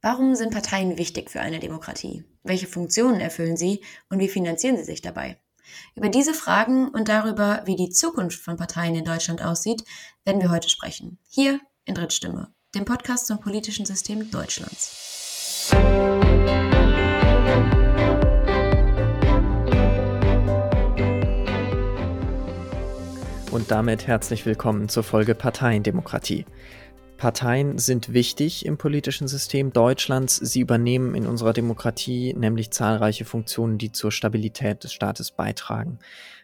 Warum 0.00 0.36
sind 0.36 0.52
Parteien 0.52 0.96
wichtig 0.96 1.28
für 1.28 1.40
eine 1.40 1.58
Demokratie? 1.58 2.24
Welche 2.44 2.68
Funktionen 2.68 3.20
erfüllen 3.20 3.56
sie 3.56 3.82
und 4.08 4.20
wie 4.20 4.28
finanzieren 4.28 4.76
sie 4.76 4.84
sich 4.84 5.02
dabei? 5.02 5.40
Über 5.96 6.08
diese 6.08 6.34
Fragen 6.34 6.86
und 6.88 7.08
darüber, 7.08 7.62
wie 7.64 7.74
die 7.74 7.90
Zukunft 7.90 8.40
von 8.40 8.56
Parteien 8.56 8.94
in 8.94 9.04
Deutschland 9.04 9.42
aussieht, 9.42 9.82
werden 10.24 10.40
wir 10.40 10.52
heute 10.52 10.68
sprechen. 10.68 11.18
Hier 11.28 11.58
in 11.84 11.96
Drittstimme, 11.96 12.54
dem 12.76 12.84
Podcast 12.84 13.26
zum 13.26 13.40
politischen 13.40 13.86
System 13.86 14.30
Deutschlands. 14.30 15.72
Und 23.50 23.72
damit 23.72 24.06
herzlich 24.06 24.46
willkommen 24.46 24.88
zur 24.88 25.02
Folge 25.02 25.34
Parteiendemokratie. 25.34 26.46
Parteien 27.18 27.78
sind 27.78 28.12
wichtig 28.14 28.64
im 28.64 28.78
politischen 28.78 29.26
System 29.26 29.72
Deutschlands. 29.72 30.36
Sie 30.36 30.60
übernehmen 30.60 31.16
in 31.16 31.26
unserer 31.26 31.52
Demokratie 31.52 32.32
nämlich 32.32 32.70
zahlreiche 32.70 33.24
Funktionen, 33.24 33.76
die 33.76 33.90
zur 33.90 34.12
Stabilität 34.12 34.84
des 34.84 34.92
Staates 34.92 35.32
beitragen. 35.32 35.98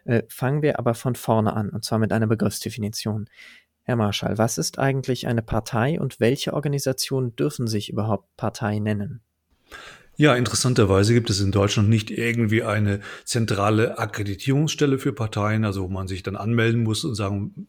Äh, 0.04 0.24
fangen 0.28 0.62
wir 0.62 0.80
aber 0.80 0.94
von 0.94 1.14
vorne 1.14 1.54
an, 1.54 1.70
und 1.70 1.84
zwar 1.84 2.00
mit 2.00 2.12
einer 2.12 2.26
Begriffsdefinition. 2.26 3.30
Herr 3.84 3.96
Marschall, 3.96 4.36
was 4.36 4.58
ist 4.58 4.80
eigentlich 4.80 5.28
eine 5.28 5.42
Partei 5.42 6.00
und 6.00 6.18
welche 6.18 6.52
Organisationen 6.52 7.36
dürfen 7.36 7.68
sich 7.68 7.88
überhaupt 7.88 8.36
Partei 8.36 8.80
nennen? 8.80 9.20
Ja, 10.16 10.34
interessanterweise 10.34 11.14
gibt 11.14 11.30
es 11.30 11.40
in 11.40 11.52
Deutschland 11.52 11.88
nicht 11.88 12.10
irgendwie 12.10 12.64
eine 12.64 13.00
zentrale 13.24 13.98
Akkreditierungsstelle 13.98 14.98
für 14.98 15.12
Parteien, 15.12 15.64
also 15.64 15.82
wo 15.82 15.88
man 15.88 16.08
sich 16.08 16.22
dann 16.24 16.36
anmelden 16.36 16.82
muss 16.82 17.04
und 17.04 17.14
sagen 17.14 17.68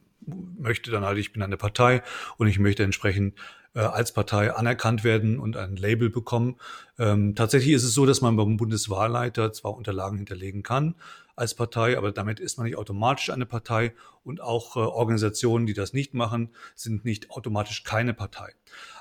möchte 0.58 0.92
dann 0.92 1.06
halt, 1.06 1.18
ich 1.18 1.34
bin 1.34 1.42
eine 1.42 1.58
Partei 1.58 2.02
und 2.38 2.48
ich 2.48 2.60
möchte 2.60 2.84
entsprechend 2.84 3.36
äh, 3.76 3.80
als 3.80 4.12
Partei 4.14 4.54
anerkannt 4.54 5.04
werden 5.04 5.40
und 5.40 5.58
ein 5.58 5.76
Label 5.76 6.10
bekommen. 6.10 6.56
Ähm, 6.98 7.36
tatsächlich 7.36 7.74
ist 7.74 7.84
es 7.84 7.94
so, 7.94 8.06
dass 8.06 8.22
man 8.22 8.36
beim 8.36 8.58
Bundeswahlleiter 8.58 9.54
zwar 9.54 9.76
Unterlagen 9.76 10.18
hinterlegen 10.18 10.64
kann 10.64 10.96
als 11.36 11.54
Partei, 11.54 11.98
aber 11.98 12.12
damit 12.12 12.40
ist 12.40 12.58
man 12.58 12.66
nicht 12.66 12.78
automatisch 12.78 13.30
eine 13.30 13.46
Partei 13.46 13.94
und 14.24 14.42
auch 14.42 14.78
äh, 14.78 14.80
Organisationen, 14.80 15.66
die 15.66 15.74
das 15.74 15.92
nicht 15.94 16.14
machen, 16.14 16.50
sind 16.76 17.04
nicht 17.04 17.32
automatisch 17.32 17.84
keine 17.84 18.14
Partei. 18.14 18.54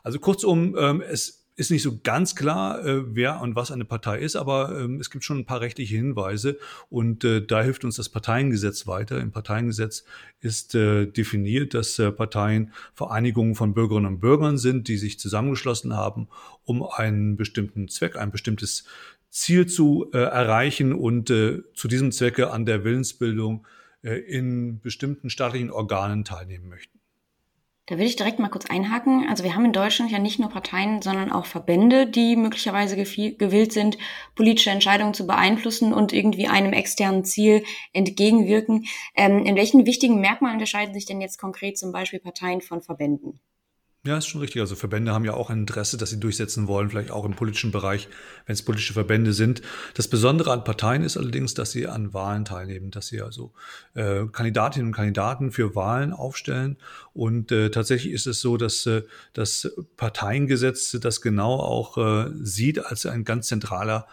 Also 0.02 0.18
kurzum, 0.18 0.76
ähm, 0.76 1.00
es 1.00 1.43
ist 1.56 1.70
nicht 1.70 1.82
so 1.82 2.00
ganz 2.02 2.34
klar, 2.34 2.84
äh, 2.84 3.14
wer 3.14 3.40
und 3.40 3.54
was 3.54 3.70
eine 3.70 3.84
Partei 3.84 4.18
ist, 4.18 4.34
aber 4.34 4.78
ähm, 4.78 5.00
es 5.00 5.10
gibt 5.10 5.24
schon 5.24 5.38
ein 5.38 5.46
paar 5.46 5.60
rechtliche 5.60 5.94
Hinweise 5.94 6.58
und 6.90 7.24
äh, 7.24 7.44
da 7.44 7.62
hilft 7.62 7.84
uns 7.84 7.96
das 7.96 8.08
Parteiengesetz 8.08 8.86
weiter. 8.86 9.20
Im 9.20 9.30
Parteiengesetz 9.30 10.04
ist 10.40 10.74
äh, 10.74 11.06
definiert, 11.06 11.74
dass 11.74 11.98
äh, 11.98 12.10
Parteien 12.10 12.72
Vereinigungen 12.94 13.54
von 13.54 13.72
Bürgerinnen 13.72 14.06
und 14.06 14.20
Bürgern 14.20 14.58
sind, 14.58 14.88
die 14.88 14.96
sich 14.96 15.18
zusammengeschlossen 15.18 15.94
haben, 15.94 16.28
um 16.64 16.82
einen 16.82 17.36
bestimmten 17.36 17.88
Zweck, 17.88 18.16
ein 18.16 18.32
bestimmtes 18.32 18.84
Ziel 19.30 19.66
zu 19.66 20.10
äh, 20.12 20.18
erreichen 20.18 20.92
und 20.92 21.30
äh, 21.30 21.62
zu 21.74 21.88
diesem 21.88 22.12
Zwecke 22.12 22.50
an 22.50 22.66
der 22.66 22.84
Willensbildung 22.84 23.66
äh, 24.02 24.16
in 24.16 24.80
bestimmten 24.80 25.30
staatlichen 25.30 25.70
Organen 25.70 26.24
teilnehmen 26.24 26.68
möchten. 26.68 27.00
Da 27.86 27.98
will 27.98 28.06
ich 28.06 28.16
direkt 28.16 28.38
mal 28.38 28.48
kurz 28.48 28.64
einhaken. 28.64 29.28
Also 29.28 29.44
wir 29.44 29.54
haben 29.54 29.66
in 29.66 29.74
Deutschland 29.74 30.10
ja 30.10 30.18
nicht 30.18 30.38
nur 30.38 30.48
Parteien, 30.48 31.02
sondern 31.02 31.30
auch 31.30 31.44
Verbände, 31.44 32.06
die 32.06 32.34
möglicherweise 32.34 32.96
gewillt 32.96 33.72
sind, 33.74 33.98
politische 34.34 34.70
Entscheidungen 34.70 35.12
zu 35.12 35.26
beeinflussen 35.26 35.92
und 35.92 36.14
irgendwie 36.14 36.48
einem 36.48 36.72
externen 36.72 37.24
Ziel 37.24 37.62
entgegenwirken. 37.92 38.86
Ähm, 39.14 39.44
in 39.44 39.54
welchen 39.54 39.84
wichtigen 39.84 40.18
Merkmalen 40.20 40.54
unterscheiden 40.54 40.94
sich 40.94 41.04
denn 41.04 41.20
jetzt 41.20 41.38
konkret 41.38 41.76
zum 41.76 41.92
Beispiel 41.92 42.20
Parteien 42.20 42.62
von 42.62 42.80
Verbänden? 42.80 43.40
Ja, 44.06 44.18
ist 44.18 44.26
schon 44.26 44.42
richtig. 44.42 44.60
Also 44.60 44.76
Verbände 44.76 45.14
haben 45.14 45.24
ja 45.24 45.32
auch 45.32 45.48
ein 45.48 45.60
Interesse, 45.60 45.96
dass 45.96 46.10
sie 46.10 46.20
durchsetzen 46.20 46.68
wollen, 46.68 46.90
vielleicht 46.90 47.10
auch 47.10 47.24
im 47.24 47.34
politischen 47.34 47.72
Bereich, 47.72 48.06
wenn 48.44 48.52
es 48.52 48.62
politische 48.62 48.92
Verbände 48.92 49.32
sind. 49.32 49.62
Das 49.94 50.08
Besondere 50.08 50.52
an 50.52 50.62
Parteien 50.62 51.02
ist 51.02 51.16
allerdings, 51.16 51.54
dass 51.54 51.70
sie 51.70 51.86
an 51.86 52.12
Wahlen 52.12 52.44
teilnehmen, 52.44 52.90
dass 52.90 53.06
sie 53.06 53.22
also 53.22 53.54
äh, 53.94 54.26
Kandidatinnen 54.30 54.88
und 54.88 54.94
Kandidaten 54.94 55.52
für 55.52 55.74
Wahlen 55.74 56.12
aufstellen. 56.12 56.76
Und 57.14 57.50
äh, 57.50 57.70
tatsächlich 57.70 58.12
ist 58.12 58.26
es 58.26 58.42
so, 58.42 58.58
dass 58.58 58.84
äh, 58.84 59.04
das 59.32 59.72
Parteiengesetz 59.96 60.98
das 61.00 61.22
genau 61.22 61.54
auch 61.54 61.96
äh, 61.96 62.30
sieht 62.42 62.84
als 62.84 63.06
ein 63.06 63.24
ganz 63.24 63.48
zentraler 63.48 64.06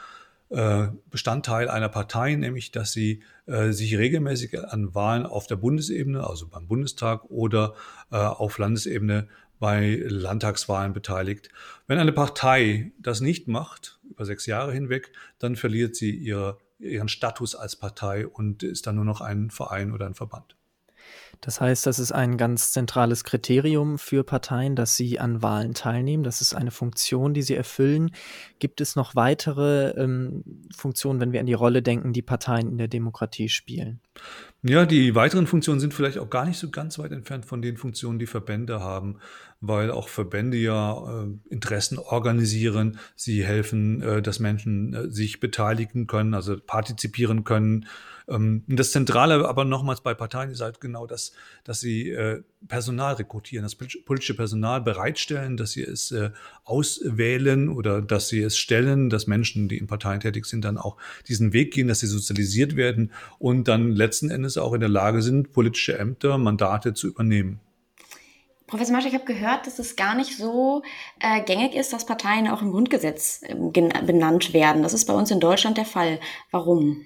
äh, 0.52 0.88
Bestandteil 1.10 1.70
einer 1.70 1.90
Partei, 1.90 2.36
nämlich 2.36 2.72
dass 2.72 2.94
sie 2.94 3.24
äh, 3.46 3.72
sich 3.72 3.98
regelmäßig 3.98 4.58
an 4.58 4.96
Wahlen 4.96 5.26
auf 5.26 5.48
der 5.48 5.58
Bundesebene, 5.58 6.26
also 6.26 6.48
beim 6.48 6.68
Bundestag 6.68 7.26
oder 7.26 7.74
äh, 8.10 8.16
auf 8.16 8.58
Landesebene 8.58 9.28
bei 9.62 10.02
Landtagswahlen 10.04 10.92
beteiligt. 10.92 11.50
Wenn 11.86 12.00
eine 12.00 12.12
Partei 12.12 12.92
das 12.98 13.22
nicht 13.22 13.48
macht, 13.48 14.00
über 14.10 14.26
sechs 14.26 14.48
Jahre 14.48 14.74
hinweg, 14.74 15.14
dann 15.38 15.56
verliert 15.56 15.96
sie 15.96 16.10
ihre, 16.10 16.58
ihren 16.80 17.08
Status 17.08 17.56
als 17.56 17.76
Partei 17.76 18.26
und 18.26 18.64
ist 18.64 18.88
dann 18.88 18.96
nur 18.96 19.06
noch 19.06 19.22
ein 19.22 19.52
Verein 19.52 19.94
oder 19.94 20.08
ein 20.08 20.16
Verband. 20.16 20.56
Das 21.42 21.62
heißt, 21.62 21.86
das 21.86 22.00
ist 22.00 22.12
ein 22.12 22.38
ganz 22.38 22.72
zentrales 22.72 23.24
Kriterium 23.24 24.00
für 24.00 24.24
Parteien, 24.24 24.76
dass 24.76 24.96
sie 24.96 25.20
an 25.20 25.44
Wahlen 25.44 25.74
teilnehmen. 25.74 26.24
Das 26.24 26.42
ist 26.42 26.56
eine 26.56 26.72
Funktion, 26.72 27.34
die 27.34 27.42
sie 27.44 27.56
erfüllen. 27.56 28.12
Gibt 28.60 28.82
es 28.82 28.96
noch 28.96 29.16
weitere 29.16 29.90
ähm, 29.92 30.44
Funktionen, 30.76 31.20
wenn 31.20 31.34
wir 31.34 31.40
an 31.40 31.46
die 31.46 31.54
Rolle 31.54 31.82
denken, 31.82 32.14
die 32.14 32.22
Parteien 32.22 32.68
in 32.68 32.78
der 32.78 32.88
Demokratie 32.88 33.50
spielen? 33.50 34.02
Ja, 34.64 34.86
die 34.86 35.16
weiteren 35.16 35.48
Funktionen 35.48 35.80
sind 35.80 35.92
vielleicht 35.92 36.20
auch 36.20 36.30
gar 36.30 36.46
nicht 36.46 36.60
so 36.60 36.70
ganz 36.70 37.00
weit 37.00 37.12
entfernt 37.12 37.48
von 37.48 37.64
den 37.64 37.78
Funktionen, 37.78 38.20
die 38.20 38.28
Verbände 38.28 38.80
haben, 38.80 39.18
weil 39.60 39.90
auch 39.90 40.08
Verbände 40.08 40.56
ja 40.58 41.24
äh, 41.24 41.28
Interessen 41.50 41.98
organisieren. 41.98 43.00
Sie 43.16 43.44
helfen, 43.44 44.04
äh, 44.04 44.22
dass 44.22 44.40
Menschen 44.40 44.94
äh, 44.94 45.10
sich 45.10 45.40
beteiligen 45.40 46.06
können, 46.06 46.36
also 46.36 46.58
partizipieren 46.60 47.44
können 47.44 47.88
ähm, 48.32 48.64
das 48.68 48.92
Zentrale 48.92 49.48
aber 49.48 49.66
nochmals 49.66 50.02
bei 50.02 50.14
Parteien 50.14 50.52
ist 50.52 50.62
halt 50.62 50.82
genau 50.82 51.06
das, 51.06 51.34
dass 51.64 51.80
sie 51.80 52.10
äh, 52.10 52.42
Personal 52.68 53.16
rekrutieren, 53.16 53.64
das 53.64 53.76
politische 53.76 54.36
Personal 54.36 54.82
bereitstellen, 54.82 55.58
dass 55.58 55.72
sie 55.72 55.84
es 55.84 56.12
äh, 56.12 56.32
auswählen 56.64 57.70
oder 57.70 58.02
dass 58.02 58.30
sie 58.30 58.42
es 58.42 58.58
stellen, 58.58 59.10
dass 59.10 59.28
Menschen, 59.28 59.68
die 59.68 59.78
in 59.78 59.88
Parteien 59.88 60.20
tätig 60.20 60.46
sind, 60.46 60.64
dann 60.64 60.78
auch 60.78 60.98
diesen 61.28 61.54
Weg 61.54 61.74
gehen, 61.74 61.88
dass 61.88 62.00
sie 62.00 62.08
sozialisiert 62.08 62.76
werden 62.76 63.12
und 63.40 63.68
dann 63.68 63.92
letzten 63.92 64.30
Endes 64.30 64.58
auch 64.58 64.74
in 64.74 64.80
der 64.80 64.90
Lage 64.90 65.22
sind, 65.22 65.52
politische 65.52 65.98
Ämter, 65.98 66.38
Mandate 66.38 66.94
zu 66.94 67.08
übernehmen. 67.08 67.60
Professor 68.72 68.94
Marsch, 68.94 69.06
ich 69.06 69.14
habe 69.14 69.26
gehört, 69.26 69.68
dass 69.68 69.80
es 69.80 69.98
gar 69.98 70.16
nicht 70.16 70.38
so 70.38 70.82
äh, 71.20 71.44
gängig 71.44 71.76
ist, 71.76 71.92
dass 71.92 72.06
Parteien 72.06 72.48
auch 72.48 72.62
im 72.62 72.72
Grundgesetz 72.72 73.42
äh, 73.44 73.54
benannt 73.54 74.54
werden. 74.54 74.82
Das 74.82 74.94
ist 74.94 75.06
bei 75.06 75.14
uns 75.14 75.30
in 75.30 75.42
Deutschland 75.42 75.78
der 75.78 75.84
Fall. 75.84 76.22
Warum? 76.52 77.06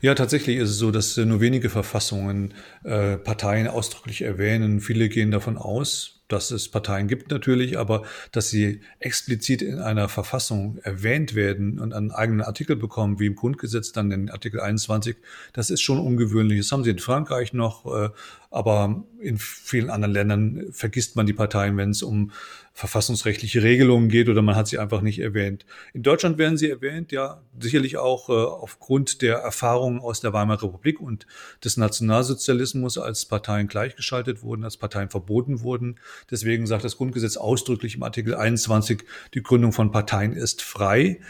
Ja, 0.00 0.14
tatsächlich 0.14 0.58
ist 0.58 0.70
es 0.70 0.78
so, 0.78 0.90
dass 0.90 1.16
nur 1.16 1.40
wenige 1.40 1.70
Verfassungen 1.70 2.54
äh, 2.84 3.16
Parteien 3.16 3.68
ausdrücklich 3.68 4.22
erwähnen. 4.22 4.80
Viele 4.80 5.08
gehen 5.08 5.30
davon 5.30 5.58
aus, 5.58 6.15
dass 6.28 6.50
es 6.50 6.68
Parteien 6.68 7.08
gibt 7.08 7.30
natürlich, 7.30 7.78
aber 7.78 8.02
dass 8.32 8.50
sie 8.50 8.80
explizit 8.98 9.62
in 9.62 9.78
einer 9.78 10.08
Verfassung 10.08 10.78
erwähnt 10.82 11.34
werden 11.34 11.78
und 11.78 11.92
einen 11.92 12.10
eigenen 12.10 12.42
Artikel 12.42 12.76
bekommen, 12.76 13.20
wie 13.20 13.26
im 13.26 13.36
Grundgesetz 13.36 13.92
dann 13.92 14.10
in 14.10 14.30
Artikel 14.30 14.60
21, 14.60 15.16
das 15.52 15.70
ist 15.70 15.82
schon 15.82 15.98
ungewöhnlich. 15.98 16.58
Das 16.58 16.72
haben 16.72 16.84
sie 16.84 16.90
in 16.90 16.98
Frankreich 16.98 17.52
noch, 17.52 17.86
äh, 17.86 18.10
aber 18.50 19.04
in 19.20 19.38
vielen 19.38 19.90
anderen 19.90 20.14
Ländern 20.14 20.66
vergisst 20.70 21.16
man 21.16 21.26
die 21.26 21.32
Parteien, 21.32 21.76
wenn 21.76 21.90
es 21.90 22.02
um 22.02 22.32
verfassungsrechtliche 22.76 23.62
Regelungen 23.62 24.10
geht 24.10 24.28
oder 24.28 24.42
man 24.42 24.54
hat 24.54 24.68
sie 24.68 24.78
einfach 24.78 25.00
nicht 25.00 25.18
erwähnt. 25.18 25.64
In 25.94 26.02
Deutschland 26.02 26.36
werden 26.36 26.58
sie 26.58 26.68
erwähnt, 26.68 27.10
ja, 27.10 27.40
sicherlich 27.58 27.96
auch 27.96 28.28
äh, 28.28 28.32
aufgrund 28.32 29.22
der 29.22 29.36
Erfahrungen 29.36 29.98
aus 29.98 30.20
der 30.20 30.34
Weimarer 30.34 30.64
Republik 30.64 31.00
und 31.00 31.26
des 31.64 31.78
Nationalsozialismus, 31.78 32.98
als 32.98 33.24
Parteien 33.24 33.66
gleichgeschaltet 33.66 34.42
wurden, 34.42 34.62
als 34.62 34.76
Parteien 34.76 35.08
verboten 35.08 35.62
wurden. 35.62 35.98
Deswegen 36.30 36.66
sagt 36.66 36.84
das 36.84 36.96
Grundgesetz 36.96 37.36
ausdrücklich 37.36 37.96
im 37.96 38.02
Artikel 38.02 38.34
21, 38.34 39.04
die 39.34 39.42
Gründung 39.42 39.72
von 39.72 39.90
Parteien 39.90 40.32
ist 40.32 40.62
frei. 40.62 41.20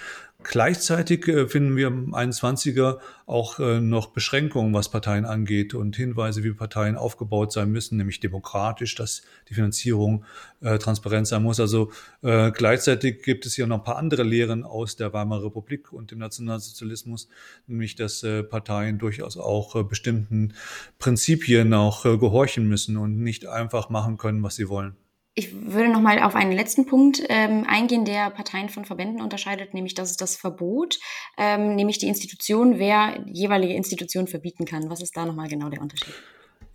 Gleichzeitig 0.48 1.26
äh, 1.26 1.48
finden 1.48 1.76
wir 1.76 1.88
im 1.88 2.14
21er 2.14 3.00
auch 3.26 3.58
äh, 3.58 3.80
noch 3.80 4.12
Beschränkungen, 4.12 4.72
was 4.74 4.88
Parteien 4.88 5.24
angeht 5.24 5.74
und 5.74 5.96
Hinweise, 5.96 6.44
wie 6.44 6.52
Parteien 6.52 6.94
aufgebaut 6.96 7.50
sein 7.52 7.72
müssen, 7.72 7.96
nämlich 7.96 8.20
demokratisch, 8.20 8.94
dass 8.94 9.22
die 9.48 9.54
Finanzierung 9.54 10.24
äh, 10.60 10.78
transparent 10.78 11.26
sein 11.26 11.42
muss. 11.42 11.58
Also 11.58 11.90
gleichzeitig 12.22 13.22
gibt 13.22 13.46
es 13.46 13.54
hier 13.54 13.66
noch 13.66 13.78
ein 13.78 13.84
paar 13.84 13.96
andere 13.96 14.22
Lehren 14.22 14.64
aus 14.64 14.96
der 14.96 15.12
Weimarer 15.12 15.46
Republik 15.46 15.92
und 15.92 16.10
dem 16.10 16.18
Nationalsozialismus, 16.18 17.28
nämlich 17.66 17.94
dass 17.94 18.24
Parteien 18.50 18.98
durchaus 18.98 19.36
auch 19.36 19.82
bestimmten 19.84 20.54
Prinzipien 20.98 21.72
auch 21.74 22.02
gehorchen 22.02 22.68
müssen 22.68 22.96
und 22.96 23.18
nicht 23.18 23.46
einfach 23.46 23.90
machen 23.90 24.16
können, 24.16 24.42
was 24.42 24.56
sie 24.56 24.68
wollen. 24.68 24.96
Ich 25.38 25.52
würde 25.52 25.90
noch 25.90 26.00
mal 26.00 26.22
auf 26.22 26.34
einen 26.34 26.52
letzten 26.52 26.86
Punkt 26.86 27.22
ähm, 27.28 27.66
eingehen, 27.68 28.06
der 28.06 28.30
Parteien 28.30 28.70
von 28.70 28.86
Verbänden 28.86 29.20
unterscheidet, 29.20 29.74
nämlich 29.74 29.92
das 29.92 30.10
ist 30.10 30.22
das 30.22 30.34
Verbot, 30.34 30.98
ähm, 31.36 31.76
nämlich 31.76 31.98
die 31.98 32.08
Institution, 32.08 32.78
wer 32.78 33.22
jeweilige 33.26 33.74
Institution 33.74 34.28
verbieten 34.28 34.64
kann. 34.64 34.88
Was 34.88 35.02
ist 35.02 35.14
da 35.14 35.26
noch 35.26 35.34
mal 35.34 35.46
genau 35.46 35.68
der 35.68 35.82
Unterschied? 35.82 36.14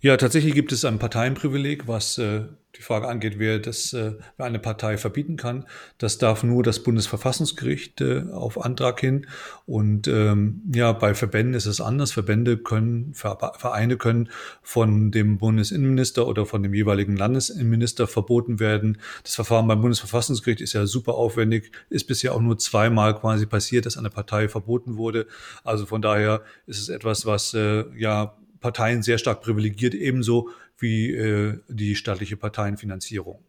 Ja, 0.04 0.16
tatsächlich 0.16 0.54
gibt 0.54 0.72
es 0.72 0.84
ein 0.84 0.98
Parteienprivileg, 0.98 1.86
was 1.86 2.18
äh, 2.18 2.42
die 2.74 2.82
Frage 2.82 3.06
angeht, 3.06 3.38
wer 3.38 3.60
das, 3.60 3.92
äh, 3.92 4.14
wer 4.36 4.46
eine 4.46 4.58
Partei 4.58 4.98
verbieten 4.98 5.36
kann. 5.36 5.64
Das 5.96 6.18
darf 6.18 6.42
nur 6.42 6.64
das 6.64 6.82
Bundesverfassungsgericht 6.82 8.00
äh, 8.00 8.24
auf 8.32 8.64
Antrag 8.64 8.98
hin. 8.98 9.28
Und 9.64 10.08
ähm, 10.08 10.62
ja, 10.74 10.90
bei 10.90 11.14
Verbänden 11.14 11.54
ist 11.54 11.66
es 11.66 11.80
anders. 11.80 12.10
Verbände 12.10 12.56
können, 12.58 13.14
Vereine 13.14 13.96
können 13.96 14.28
von 14.60 15.12
dem 15.12 15.38
Bundesinnenminister 15.38 16.26
oder 16.26 16.46
von 16.46 16.64
dem 16.64 16.74
jeweiligen 16.74 17.16
Landesinnenminister 17.16 18.08
verboten 18.08 18.58
werden. 18.58 18.98
Das 19.22 19.36
Verfahren 19.36 19.68
beim 19.68 19.82
Bundesverfassungsgericht 19.82 20.62
ist 20.62 20.72
ja 20.72 20.84
super 20.86 21.14
aufwendig, 21.14 21.70
ist 21.90 22.08
bisher 22.08 22.34
auch 22.34 22.40
nur 22.40 22.58
zweimal 22.58 23.16
quasi 23.16 23.46
passiert, 23.46 23.86
dass 23.86 23.96
eine 23.96 24.10
Partei 24.10 24.48
verboten 24.48 24.96
wurde. 24.96 25.28
Also 25.62 25.86
von 25.86 26.02
daher 26.02 26.42
ist 26.66 26.80
es 26.80 26.88
etwas, 26.88 27.24
was 27.24 27.54
äh, 27.54 27.84
ja 27.96 28.36
Parteien 28.62 29.02
sehr 29.02 29.18
stark 29.18 29.42
privilegiert, 29.42 29.94
ebenso 29.94 30.48
wie 30.78 31.12
äh, 31.12 31.60
die 31.68 31.94
staatliche 31.94 32.38
Parteienfinanzierung. 32.38 33.44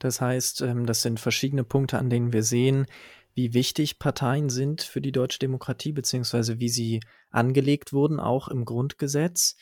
Das 0.00 0.20
heißt, 0.20 0.62
ähm, 0.62 0.86
das 0.86 1.02
sind 1.02 1.20
verschiedene 1.20 1.62
Punkte, 1.62 1.98
an 1.98 2.10
denen 2.10 2.32
wir 2.32 2.42
sehen, 2.42 2.86
wie 3.34 3.54
wichtig 3.54 3.98
Parteien 3.98 4.48
sind 4.48 4.82
für 4.82 5.00
die 5.00 5.12
deutsche 5.12 5.38
Demokratie, 5.38 5.92
beziehungsweise 5.92 6.58
wie 6.58 6.68
sie 6.68 7.00
angelegt 7.30 7.92
wurden, 7.92 8.18
auch 8.18 8.48
im 8.48 8.64
Grundgesetz. 8.64 9.56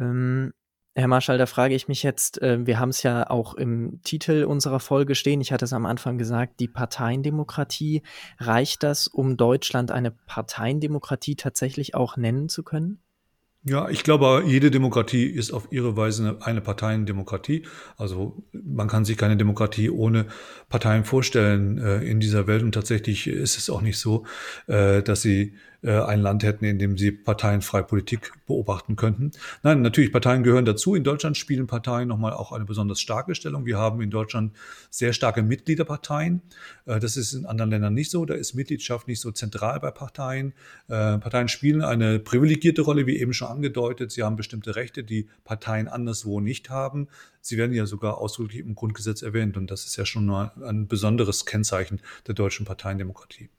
Ähm, 0.00 0.52
Herr 0.96 1.08
Marschall, 1.08 1.38
da 1.38 1.46
frage 1.46 1.74
ich 1.74 1.88
mich 1.88 2.04
jetzt, 2.04 2.40
äh, 2.40 2.66
wir 2.66 2.78
haben 2.78 2.90
es 2.90 3.02
ja 3.02 3.28
auch 3.28 3.54
im 3.54 4.00
Titel 4.04 4.44
unserer 4.44 4.78
Folge 4.78 5.16
stehen, 5.16 5.40
ich 5.40 5.52
hatte 5.52 5.64
es 5.64 5.72
am 5.72 5.86
Anfang 5.86 6.18
gesagt, 6.18 6.60
die 6.60 6.68
Parteiendemokratie. 6.68 8.02
Reicht 8.38 8.82
das, 8.84 9.08
um 9.08 9.36
Deutschland 9.36 9.90
eine 9.90 10.12
Parteiendemokratie 10.12 11.34
tatsächlich 11.34 11.94
auch 11.94 12.16
nennen 12.16 12.48
zu 12.48 12.62
können? 12.62 13.02
Ja, 13.66 13.88
ich 13.88 14.04
glaube, 14.04 14.44
jede 14.46 14.70
Demokratie 14.70 15.24
ist 15.24 15.50
auf 15.50 15.68
ihre 15.70 15.96
Weise 15.96 16.36
eine 16.40 16.60
Parteiendemokratie. 16.60 17.62
Also 17.96 18.44
man 18.52 18.88
kann 18.88 19.06
sich 19.06 19.16
keine 19.16 19.38
Demokratie 19.38 19.88
ohne 19.88 20.26
Parteien 20.68 21.04
vorstellen 21.04 21.78
äh, 21.78 22.02
in 22.02 22.20
dieser 22.20 22.46
Welt. 22.46 22.62
Und 22.62 22.72
tatsächlich 22.72 23.26
ist 23.26 23.56
es 23.56 23.70
auch 23.70 23.80
nicht 23.80 23.98
so, 23.98 24.26
äh, 24.66 25.02
dass 25.02 25.22
sie 25.22 25.54
äh, 25.84 26.00
ein 26.00 26.20
Land 26.20 26.42
hätten, 26.42 26.64
in 26.64 26.78
dem 26.78 26.96
sie 26.96 27.12
parteienfreie 27.12 27.84
Politik 27.84 28.32
beobachten 28.46 28.96
könnten. 28.96 29.32
Nein, 29.62 29.82
natürlich, 29.82 30.12
Parteien 30.12 30.42
gehören 30.42 30.64
dazu. 30.64 30.94
In 30.94 31.04
Deutschland 31.04 31.36
spielen 31.36 31.66
Parteien 31.66 32.08
nochmal 32.08 32.32
auch 32.32 32.52
eine 32.52 32.64
besonders 32.64 33.00
starke 33.00 33.34
Stellung. 33.34 33.66
Wir 33.66 33.78
haben 33.78 34.00
in 34.00 34.10
Deutschland 34.10 34.54
sehr 34.90 35.12
starke 35.12 35.42
Mitgliederparteien. 35.42 36.40
Äh, 36.86 37.00
das 37.00 37.16
ist 37.16 37.34
in 37.34 37.44
anderen 37.44 37.70
Ländern 37.70 37.92
nicht 37.92 38.10
so. 38.10 38.24
Da 38.24 38.34
ist 38.34 38.54
Mitgliedschaft 38.54 39.08
nicht 39.08 39.20
so 39.20 39.30
zentral 39.30 39.78
bei 39.80 39.90
Parteien. 39.90 40.54
Äh, 40.88 41.18
Parteien 41.18 41.48
spielen 41.48 41.82
eine 41.82 42.18
privilegierte 42.18 42.82
Rolle, 42.82 43.06
wie 43.06 43.18
eben 43.18 43.34
schon 43.34 43.48
angedeutet. 43.48 44.10
Sie 44.10 44.22
haben 44.22 44.36
bestimmte 44.36 44.76
Rechte, 44.76 45.04
die 45.04 45.28
Parteien 45.44 45.88
anderswo 45.88 46.40
nicht 46.40 46.70
haben. 46.70 47.08
Sie 47.42 47.58
werden 47.58 47.74
ja 47.74 47.84
sogar 47.84 48.18
ausdrücklich 48.18 48.60
im 48.60 48.74
Grundgesetz 48.74 49.20
erwähnt. 49.20 49.58
Und 49.58 49.70
das 49.70 49.84
ist 49.84 49.96
ja 49.96 50.06
schon 50.06 50.30
ein 50.30 50.88
besonderes 50.88 51.44
Kennzeichen 51.44 52.00
der 52.26 52.34
deutschen 52.34 52.64
Parteiendemokratie. 52.64 53.50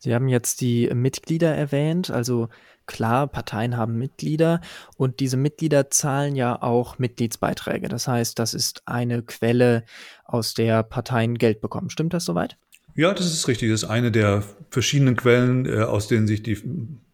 Sie 0.00 0.14
haben 0.14 0.28
jetzt 0.28 0.60
die 0.60 0.90
Mitglieder 0.92 1.54
erwähnt, 1.54 2.10
also 2.10 2.48
klar, 2.86 3.28
Parteien 3.28 3.76
haben 3.76 3.98
Mitglieder 3.98 4.60
und 4.96 5.20
diese 5.20 5.36
Mitglieder 5.36 5.90
zahlen 5.90 6.34
ja 6.34 6.60
auch 6.60 6.98
Mitgliedsbeiträge. 6.98 7.88
Das 7.88 8.08
heißt, 8.08 8.38
das 8.38 8.52
ist 8.52 8.82
eine 8.86 9.22
Quelle, 9.22 9.84
aus 10.24 10.54
der 10.54 10.82
Parteien 10.82 11.38
Geld 11.38 11.60
bekommen. 11.60 11.90
Stimmt 11.90 12.14
das 12.14 12.24
soweit? 12.24 12.56
Ja, 12.94 13.12
das 13.14 13.26
ist 13.26 13.46
richtig. 13.46 13.70
Das 13.70 13.82
ist 13.82 13.88
eine 13.88 14.10
der 14.10 14.42
verschiedenen 14.70 15.16
Quellen, 15.16 15.66
äh, 15.66 15.82
aus 15.82 16.08
denen 16.08 16.26
sich 16.26 16.42
die 16.42 16.58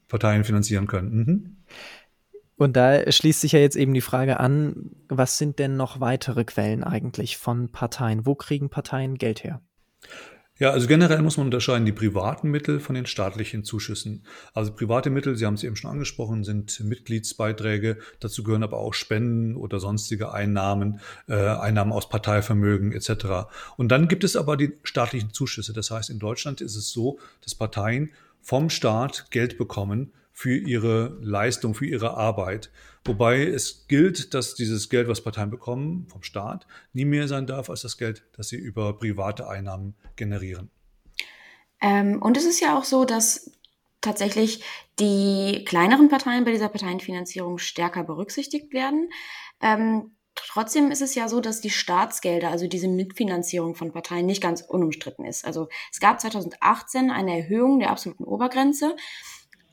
Parteien 0.09 0.44
finanzieren 0.44 0.87
können. 0.87 1.17
Mhm. 1.17 1.56
Und 2.56 2.77
da 2.77 3.11
schließt 3.11 3.43
sich 3.43 3.53
ja 3.53 3.59
jetzt 3.59 3.77
eben 3.77 3.93
die 3.93 4.00
Frage 4.00 4.41
an, 4.41 4.91
was 5.09 5.37
sind 5.37 5.59
denn 5.59 5.77
noch 5.77 6.00
weitere 6.00 6.44
Quellen 6.44 6.85
eigentlich 6.85 7.37
von 7.37 7.69
Parteien? 7.71 8.25
Wo 8.25 8.35
kriegen 8.35 8.71
Parteien 8.71 9.17
Geld 9.17 9.44
her? 9.44 9.61
Ja, 10.58 10.70
also 10.70 10.87
generell 10.87 11.20
muss 11.20 11.37
man 11.37 11.49
unterscheiden 11.49 11.85
die 11.85 11.93
privaten 11.93 12.50
Mittel 12.50 12.81
von 12.81 12.94
den 12.94 13.05
staatlichen 13.05 13.62
Zuschüssen. 13.62 14.23
Also 14.55 14.73
private 14.73 15.11
Mittel, 15.11 15.37
Sie 15.37 15.44
haben 15.44 15.53
es 15.53 15.62
eben 15.62 15.76
schon 15.76 15.91
angesprochen, 15.91 16.44
sind 16.44 16.81
Mitgliedsbeiträge. 16.81 17.99
Dazu 18.20 18.43
gehören 18.43 18.62
aber 18.62 18.79
auch 18.79 18.94
Spenden 18.94 19.55
oder 19.55 19.81
sonstige 19.81 20.32
Einnahmen, 20.32 21.00
äh, 21.29 21.35
Einnahmen 21.35 21.93
aus 21.93 22.08
Parteivermögen 22.08 22.93
etc. 22.93 23.50
Und 23.76 23.88
dann 23.88 24.08
gibt 24.08 24.25
es 24.25 24.35
aber 24.35 24.56
die 24.56 24.73
staatlichen 24.82 25.35
Zuschüsse. 25.35 25.75
Das 25.75 25.91
heißt, 25.91 26.08
in 26.08 26.19
Deutschland 26.19 26.62
ist 26.62 26.75
es 26.75 26.91
so, 26.91 27.19
dass 27.43 27.55
Parteien 27.55 28.12
vom 28.41 28.70
Staat 28.70 29.31
Geld 29.31 29.59
bekommen 29.59 30.12
für 30.37 30.55
ihre 30.55 31.17
Leistung, 31.23 31.75
für 31.75 31.87
ihre 31.87 32.15
Arbeit. 32.19 32.71
Wobei 33.06 33.47
es 33.47 33.87
gilt, 33.88 34.35
dass 34.35 34.55
dieses 34.55 34.91
Geld, 34.91 35.09
was 35.09 35.23
Parteien 35.23 35.49
bekommen 35.49 36.06
vom 36.11 36.23
Staat, 36.23 36.67
nie 36.93 37.06
mehr 37.06 37.27
sein 37.27 37.47
darf 37.47 37.71
als 37.71 37.81
das 37.81 37.97
Geld, 37.97 38.23
das 38.37 38.50
sie 38.50 38.56
über 38.56 38.99
private 38.99 39.49
Einnahmen 39.49 39.94
generieren. 40.15 40.71
Ähm, 41.81 42.21
und 42.21 42.37
es 42.37 42.44
ist 42.44 42.61
ja 42.61 42.79
auch 42.79 42.85
so, 42.85 43.06
dass 43.06 43.50
tatsächlich 44.03 44.62
die 45.00 45.65
kleineren 45.65 46.11
Parteien 46.11 46.44
bei 46.44 46.53
dieser 46.53 46.69
Parteienfinanzierung 46.69 47.56
stärker 47.56 48.05
berücksichtigt 48.05 48.75
werden. 48.75 49.09
Ähm, 49.62 50.11
Trotzdem 50.37 50.91
ist 50.91 51.00
es 51.00 51.15
ja 51.15 51.31
so, 51.31 51.41
dass 51.41 51.62
die 51.62 51.71
Staatsgelder, 51.71 52.50
also 52.50 52.67
diese 52.67 52.88
Mitfinanzierung 52.88 53.75
von 53.75 53.91
Parteien, 53.91 54.27
nicht 54.27 54.43
ganz 54.43 54.61
unumstritten 54.61 55.25
ist. 55.25 55.47
Also 55.47 55.69
es 55.91 55.99
gab 55.99 56.21
2018 56.21 57.11
eine 57.11 57.38
Erhöhung 57.38 57.79
der 57.79 57.91
absoluten 57.91 58.25
Obergrenze 58.25 58.97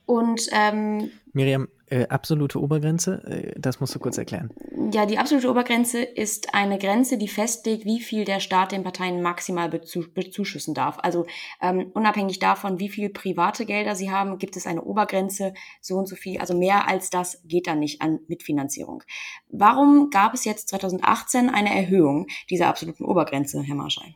und 0.05 0.47
ähm, 0.51 1.11
Miriam, 1.33 1.67
äh, 1.87 2.07
absolute 2.07 2.61
Obergrenze, 2.61 3.23
äh, 3.25 3.59
das 3.59 3.79
musst 3.79 3.95
du 3.95 3.99
kurz 3.99 4.17
erklären. 4.17 4.51
Ja, 4.91 5.05
die 5.05 5.17
absolute 5.17 5.49
Obergrenze 5.49 6.01
ist 6.01 6.53
eine 6.53 6.77
Grenze, 6.77 7.17
die 7.17 7.27
festlegt, 7.27 7.85
wie 7.85 8.01
viel 8.01 8.25
der 8.25 8.39
Staat 8.39 8.71
den 8.71 8.83
Parteien 8.83 9.21
maximal 9.21 9.69
bezuschüssen 9.69 10.73
darf. 10.73 10.97
Also 11.01 11.25
ähm, 11.61 11.91
unabhängig 11.93 12.39
davon, 12.39 12.79
wie 12.79 12.89
viel 12.89 13.09
private 13.09 13.65
Gelder 13.65 13.95
sie 13.95 14.11
haben, 14.11 14.37
gibt 14.37 14.57
es 14.57 14.67
eine 14.67 14.83
Obergrenze, 14.83 15.53
so 15.81 15.95
und 15.95 16.07
so 16.07 16.15
viel. 16.15 16.39
Also 16.39 16.55
mehr 16.57 16.87
als 16.87 17.09
das 17.09 17.41
geht 17.45 17.67
dann 17.67 17.79
nicht 17.79 18.01
an 18.01 18.19
Mitfinanzierung. 18.27 19.03
Warum 19.49 20.09
gab 20.09 20.33
es 20.33 20.45
jetzt 20.45 20.69
2018 20.69 21.49
eine 21.49 21.75
Erhöhung 21.75 22.27
dieser 22.49 22.67
absoluten 22.67 23.05
Obergrenze, 23.05 23.61
Herr 23.61 23.75
Marschall? 23.75 24.15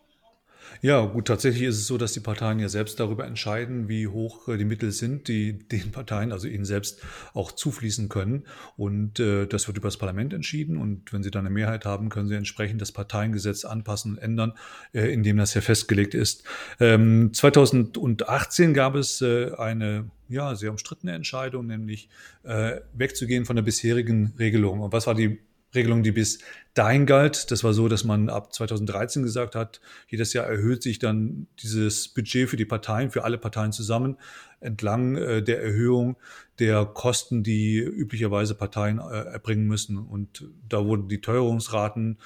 Ja, 0.82 1.06
gut, 1.06 1.26
tatsächlich 1.26 1.64
ist 1.64 1.78
es 1.78 1.88
so, 1.88 1.98
dass 1.98 2.14
die 2.14 2.20
Parteien 2.20 2.60
ja 2.60 2.70
selbst 2.70 3.00
darüber 3.00 3.26
entscheiden, 3.26 3.90
wie 3.90 4.08
hoch 4.08 4.48
äh, 4.48 4.58
die 4.58 4.66
Mittel 4.66 4.92
sind, 4.92 5.28
die 5.28 5.54
den 5.72 5.92
Parteien, 5.92 6.32
also 6.32 6.48
ihnen 6.48 6.66
selbst 6.66 7.02
auch 7.34 7.52
zufließen 7.52 8.10
können. 8.10 8.46
Und 8.76 9.20
äh, 9.20 9.48
das 9.48 9.68
wird 9.68 9.78
über 9.78 9.88
das 9.88 9.98
Parlament 9.98 10.34
entschieden. 10.34 10.78
Und 10.78 11.12
wenn 11.14 11.24
sie 11.24 11.32
dann 11.32 11.46
eine 11.46 11.54
Mehrheit 11.54 11.86
haben, 11.86 12.10
können 12.10 12.28
sie 12.28 12.36
entsprechend 12.36 12.82
das 12.82 12.92
Parteiengesetz 12.92 13.66
anpassen 13.66 14.14
und 14.14 14.18
ändern, 14.18 14.54
äh, 14.94 15.12
in 15.12 15.24
dem 15.24 15.38
das 15.38 15.54
ja 15.54 15.62
festgelegt 15.62 16.14
ist. 16.14 16.44
Ähm, 16.80 17.34
2018 17.34 18.74
gab 18.74 18.96
es 18.96 19.22
äh, 19.22 19.52
eine 19.58 20.10
ja, 20.30 20.56
sehr 20.56 20.72
umstrittene 20.72 21.14
Entscheidung, 21.14 21.68
nämlich 21.68 22.10
äh, 22.44 22.82
wegzugehen 22.94 23.46
von 23.46 23.56
der 23.56 23.64
bisherigen 23.64 24.34
Regelung. 24.38 24.82
Und 24.82 24.92
was 24.92 25.08
war 25.08 25.16
die 25.16 25.40
Regelung, 25.78 26.04
die 26.04 26.12
bis 26.12 26.40
dahin 26.74 27.06
galt. 27.06 27.50
Das 27.52 27.64
war 27.64 27.74
so, 27.74 27.88
dass 27.88 28.04
man 28.04 28.30
ab 28.30 28.54
2013 28.54 29.24
gesagt 29.24 29.56
hat, 29.56 29.80
jedes 30.10 30.34
Jahr 30.34 30.46
erhöht 30.46 30.84
sich 30.84 31.00
dann 31.00 31.48
dieses 31.60 32.10
Budget 32.10 32.50
für 32.50 32.58
die 32.58 32.66
Parteien, 32.66 33.10
für 33.10 33.24
alle 33.24 33.38
Parteien 33.38 33.72
zusammen, 33.72 34.18
entlang 34.60 35.16
äh, 35.16 35.42
der 35.42 35.64
Erhöhung 35.64 36.18
der 36.60 36.86
Kosten, 36.86 37.44
die 37.44 37.78
üblicherweise 37.78 38.56
Parteien 38.56 39.00
äh, 39.00 39.34
erbringen 39.34 39.68
müssen. 39.68 39.98
Und 39.98 40.46
da 40.68 40.86
wurden 40.86 41.08
die 41.08 41.22
Teuerungsraten 41.22 42.18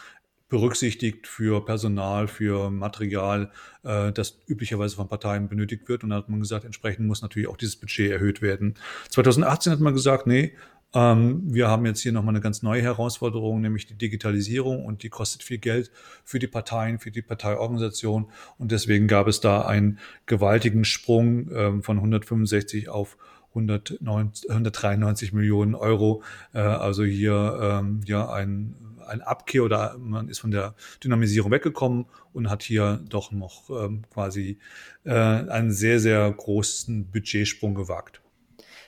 berücksichtigt 0.52 1.28
für 1.28 1.64
Personal, 1.64 2.28
für 2.28 2.70
Material, 2.70 3.52
äh, 3.84 4.12
das 4.12 4.38
üblicherweise 4.48 4.98
von 4.98 5.08
Parteien 5.08 5.48
benötigt 5.48 5.88
wird. 5.88 6.04
Und 6.04 6.10
da 6.10 6.18
hat 6.18 6.30
man 6.30 6.42
gesagt, 6.42 6.66
entsprechend 6.66 7.08
muss 7.08 7.22
natürlich 7.22 7.48
auch 7.48 7.58
dieses 7.58 7.78
Budget 7.78 8.12
erhöht 8.12 8.42
werden. 8.42 8.76
2018 9.10 9.72
hat 9.72 9.80
man 9.80 9.94
gesagt, 9.94 10.28
nee, 10.28 10.54
wir 10.94 11.70
haben 11.70 11.86
jetzt 11.86 12.02
hier 12.02 12.12
nochmal 12.12 12.34
eine 12.34 12.42
ganz 12.42 12.64
neue 12.64 12.82
Herausforderung, 12.82 13.62
nämlich 13.62 13.86
die 13.86 13.94
Digitalisierung 13.94 14.84
und 14.86 15.04
die 15.04 15.10
kostet 15.10 15.42
viel 15.42 15.58
Geld 15.58 15.90
für 16.26 16.38
die 16.38 16.48
Parteien, 16.48 17.00
für 17.00 17.12
die 17.12 17.22
Parteiorganisation 17.22 18.30
und 18.58 18.72
deswegen 18.74 19.08
gab 19.08 19.28
es 19.28 19.40
da 19.40 19.62
einen 19.62 20.00
gewaltigen 20.26 20.84
Sprung 20.84 21.50
ähm, 21.54 21.84
von 21.84 21.98
165 21.98 22.90
auf 22.90 23.18
193 23.54 25.34
Millionen 25.34 25.76
Euro. 25.76 26.24
Äh, 26.54 26.60
also 26.60 27.04
hier 27.04 27.60
ähm, 27.62 28.02
ja 28.06 28.30
ein, 28.30 28.76
ein 29.08 29.22
Abkehr 29.22 29.64
oder 29.64 29.98
man 29.98 30.30
ist 30.30 30.40
von 30.40 30.52
der 30.52 30.76
Dynamisierung 31.04 31.52
weggekommen 31.52 32.06
und 32.34 32.50
hat 32.50 32.64
hier 32.64 33.02
doch 33.10 33.32
noch 33.32 33.70
quasi 34.14 34.60
äh, 35.04 35.12
einen 35.12 35.72
sehr, 35.72 36.00
sehr 36.00 36.32
großen 36.32 37.06
Budgetsprung 37.08 37.76
gewagt. 37.76 38.22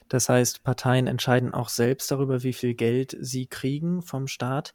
Das 0.10 0.30
heißt, 0.30 0.64
Parteien 0.64 1.08
entscheiden 1.08 1.54
auch 1.54 1.70
selbst 1.70 2.12
darüber, 2.12 2.44
wie 2.44 2.54
viel 2.54 2.74
Geld 2.74 3.18
sie 3.20 3.48
kriegen 3.48 4.02
vom 4.02 4.28
Staat. 4.28 4.74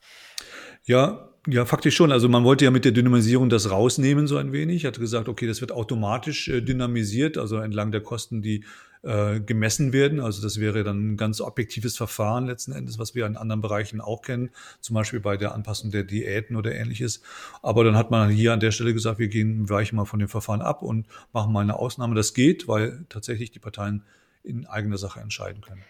Ja, 0.85 1.29
ja, 1.47 1.65
faktisch 1.65 1.97
schon. 1.97 2.13
Also 2.13 2.29
man 2.29 2.45
wollte 2.45 2.65
ja 2.67 2.71
mit 2.71 2.85
der 2.85 2.93
Dynamisierung 2.93 3.49
das 3.49 3.71
rausnehmen 3.71 4.27
so 4.27 4.37
ein 4.37 4.53
wenig. 4.53 4.85
Hat 4.85 4.99
gesagt, 4.99 5.29
okay, 5.29 5.47
das 5.47 5.61
wird 5.61 5.73
automatisch 5.73 6.49
äh, 6.49 6.61
dynamisiert, 6.61 7.39
also 7.39 7.57
entlang 7.57 7.91
der 7.91 8.03
Kosten, 8.03 8.43
die 8.43 8.65
äh, 9.03 9.41
gemessen 9.41 9.93
werden. 9.93 10.21
Also 10.21 10.43
das 10.43 10.61
wäre 10.61 10.85
dann 10.85 11.13
ein 11.13 11.17
ganz 11.17 11.41
objektives 11.41 11.97
Verfahren 11.97 12.47
letzten 12.47 12.73
Endes, 12.73 12.99
was 12.99 13.15
wir 13.15 13.27
in 13.27 13.37
anderen 13.37 13.61
Bereichen 13.61 14.01
auch 14.01 14.23
kennen, 14.23 14.51
zum 14.81 14.95
Beispiel 14.95 15.21
bei 15.21 15.37
der 15.37 15.55
Anpassung 15.55 15.91
der 15.91 16.05
Diäten 16.05 16.57
oder 16.57 16.75
ähnliches. 16.75 17.23
Aber 17.63 17.85
dann 17.85 17.97
hat 17.97 18.11
man 18.11 18.29
hier 18.29 18.53
an 18.53 18.61
der 18.61 18.73
Stelle 18.73 18.93
gesagt, 18.93 19.19
wir 19.19 19.29
gehen, 19.29 19.71
weichen 19.71 19.97
mal 19.97 20.05
von 20.05 20.19
dem 20.19 20.29
Verfahren 20.29 20.63
ab 20.63 20.83
und 20.83 21.07
machen 21.33 21.53
mal 21.53 21.61
eine 21.61 21.79
Ausnahme. 21.79 22.15
Das 22.15 22.35
geht, 22.35 22.69
weil 22.69 23.07
tatsächlich 23.09 23.51
die 23.51 23.61
Parteien 23.61 24.03
in 24.49 24.67
eigener 24.67 24.99
Sache 24.99 25.21
entscheiden 25.21 25.61
können. 25.61 25.83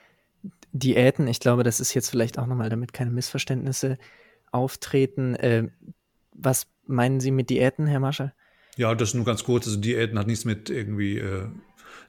Diäten, 0.73 1.27
ich 1.27 1.41
glaube, 1.41 1.63
das 1.63 1.81
ist 1.81 1.95
jetzt 1.95 2.11
vielleicht 2.11 2.39
auch 2.39 2.47
nochmal, 2.47 2.69
damit 2.69 2.93
keine 2.93 3.11
Missverständnisse 3.11 3.99
auftreten. 4.53 5.35
Äh, 5.35 5.69
was 6.33 6.67
meinen 6.87 7.21
Sie 7.21 7.31
mit 7.31 7.51
Diäten, 7.51 7.87
Herr 7.87 8.01
Marschall? 8.01 8.35
Ja, 8.77 8.95
das 8.95 9.11
ist 9.11 9.15
nur 9.15 9.25
ganz 9.25 9.45
kurz. 9.45 9.67
Also 9.67 9.81
Diäten 9.81 10.19
hat 10.19 10.27
nichts 10.27 10.45
mit 10.45 10.71
irgendwie 10.71 11.19
äh, 11.19 11.49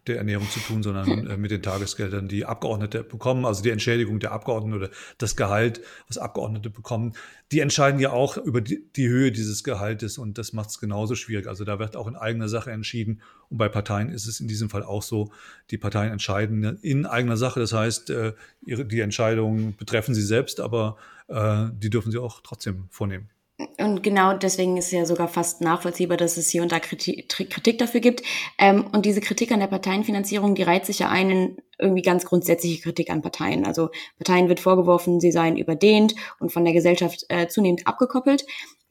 der 0.07 0.17
Ernährung 0.17 0.49
zu 0.49 0.59
tun, 0.59 0.83
sondern 0.83 1.27
äh, 1.27 1.37
mit 1.37 1.51
den 1.51 1.61
Tagesgeldern, 1.61 2.27
die 2.27 2.45
Abgeordnete 2.45 3.03
bekommen, 3.03 3.45
also 3.45 3.63
die 3.63 3.69
Entschädigung 3.69 4.19
der 4.19 4.31
Abgeordneten 4.31 4.75
oder 4.75 4.89
das 5.17 5.35
Gehalt, 5.35 5.81
was 6.07 6.17
Abgeordnete 6.17 6.69
bekommen. 6.69 7.13
Die 7.51 7.59
entscheiden 7.59 7.99
ja 7.99 8.11
auch 8.11 8.37
über 8.37 8.61
die, 8.61 8.83
die 8.95 9.07
Höhe 9.07 9.31
dieses 9.31 9.63
Gehaltes 9.63 10.17
und 10.17 10.37
das 10.37 10.53
macht 10.53 10.69
es 10.69 10.79
genauso 10.79 11.15
schwierig. 11.15 11.47
Also 11.47 11.63
da 11.63 11.79
wird 11.79 11.95
auch 11.95 12.07
in 12.07 12.15
eigener 12.15 12.49
Sache 12.49 12.71
entschieden 12.71 13.21
und 13.49 13.57
bei 13.57 13.69
Parteien 13.69 14.09
ist 14.09 14.27
es 14.27 14.39
in 14.39 14.47
diesem 14.47 14.69
Fall 14.69 14.83
auch 14.83 15.03
so, 15.03 15.31
die 15.71 15.77
Parteien 15.77 16.11
entscheiden 16.11 16.77
in 16.81 17.05
eigener 17.05 17.37
Sache. 17.37 17.59
Das 17.59 17.73
heißt, 17.73 18.09
äh, 18.09 18.33
ihre, 18.65 18.85
die 18.85 18.99
Entscheidungen 18.99 19.75
betreffen 19.75 20.13
sie 20.13 20.21
selbst, 20.21 20.59
aber 20.59 20.97
äh, 21.27 21.67
die 21.73 21.89
dürfen 21.89 22.11
sie 22.11 22.19
auch 22.19 22.41
trotzdem 22.41 22.85
vornehmen. 22.89 23.29
Und 23.77 24.03
genau 24.03 24.37
deswegen 24.37 24.77
ist 24.77 24.85
es 24.85 24.91
ja 24.91 25.05
sogar 25.05 25.27
fast 25.27 25.59
nachvollziehbar, 25.59 26.15
dass 26.15 26.37
es 26.37 26.49
hier 26.49 26.61
und 26.61 26.71
da 26.71 26.79
Kritik, 26.79 27.27
Kritik 27.27 27.77
dafür 27.77 27.99
gibt. 27.99 28.23
Ähm, 28.57 28.87
und 28.93 29.05
diese 29.05 29.19
Kritik 29.19 29.51
an 29.51 29.59
der 29.59 29.67
Parteienfinanzierung, 29.67 30.55
die 30.55 30.63
reiht 30.63 30.85
sich 30.85 30.99
ja 30.99 31.09
ein 31.09 31.29
in 31.29 31.57
irgendwie 31.77 32.01
ganz 32.01 32.25
grundsätzliche 32.25 32.81
Kritik 32.81 33.09
an 33.09 33.21
Parteien. 33.21 33.65
Also 33.65 33.89
Parteien 34.17 34.47
wird 34.47 34.61
vorgeworfen, 34.61 35.19
sie 35.19 35.31
seien 35.31 35.57
überdehnt 35.57 36.15
und 36.39 36.51
von 36.51 36.63
der 36.63 36.73
Gesellschaft 36.73 37.25
äh, 37.27 37.47
zunehmend 37.47 37.85
abgekoppelt. 37.85 38.45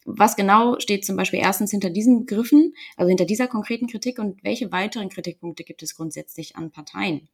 Was 0.04 0.36
genau 0.36 0.78
steht 0.80 1.04
zum 1.04 1.16
Beispiel 1.16 1.40
erstens 1.40 1.70
hinter 1.70 1.90
diesen 1.90 2.20
Begriffen, 2.20 2.74
also 2.96 3.08
hinter 3.08 3.26
dieser 3.26 3.46
konkreten 3.46 3.86
Kritik 3.86 4.18
und 4.18 4.42
welche 4.42 4.72
weiteren 4.72 5.08
Kritikpunkte 5.08 5.64
gibt 5.64 5.82
es 5.82 5.94
grundsätzlich 5.94 6.56
an 6.56 6.70
Parteien? 6.70 7.28